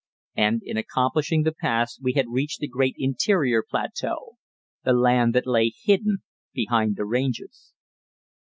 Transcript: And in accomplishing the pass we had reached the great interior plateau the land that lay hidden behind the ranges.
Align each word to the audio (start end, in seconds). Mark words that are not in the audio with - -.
And 0.35 0.63
in 0.65 0.77
accomplishing 0.77 1.43
the 1.43 1.51
pass 1.53 1.99
we 2.01 2.13
had 2.13 2.25
reached 2.27 2.59
the 2.59 2.67
great 2.67 2.95
interior 2.97 3.61
plateau 3.61 4.31
the 4.83 4.93
land 4.93 5.35
that 5.35 5.45
lay 5.45 5.73
hidden 5.83 6.23
behind 6.53 6.95
the 6.95 7.05
ranges. 7.05 7.71